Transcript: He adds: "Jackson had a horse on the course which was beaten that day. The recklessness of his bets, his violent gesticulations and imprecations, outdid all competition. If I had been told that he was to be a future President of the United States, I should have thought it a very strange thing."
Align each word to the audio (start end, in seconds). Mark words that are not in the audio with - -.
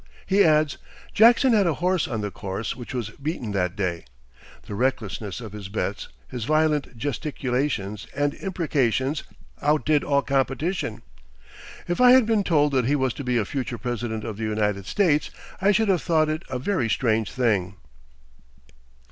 He 0.25 0.43
adds: 0.43 0.79
"Jackson 1.13 1.53
had 1.53 1.67
a 1.67 1.75
horse 1.75 2.07
on 2.07 2.21
the 2.21 2.31
course 2.31 2.75
which 2.75 2.91
was 2.91 3.11
beaten 3.11 3.51
that 3.51 3.75
day. 3.75 4.05
The 4.63 4.73
recklessness 4.73 5.39
of 5.39 5.51
his 5.53 5.69
bets, 5.69 6.07
his 6.27 6.43
violent 6.45 6.97
gesticulations 6.97 8.07
and 8.15 8.33
imprecations, 8.33 9.21
outdid 9.61 10.03
all 10.03 10.23
competition. 10.23 11.03
If 11.87 12.01
I 12.01 12.13
had 12.13 12.25
been 12.25 12.43
told 12.43 12.71
that 12.71 12.85
he 12.85 12.95
was 12.95 13.13
to 13.13 13.23
be 13.23 13.37
a 13.37 13.45
future 13.45 13.77
President 13.77 14.23
of 14.23 14.37
the 14.37 14.43
United 14.43 14.87
States, 14.87 15.29
I 15.61 15.71
should 15.71 15.87
have 15.89 16.01
thought 16.01 16.29
it 16.29 16.41
a 16.49 16.57
very 16.57 16.89
strange 16.89 17.31
thing." 17.31 17.75